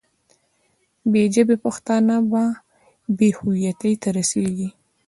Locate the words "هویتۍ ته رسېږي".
3.39-4.69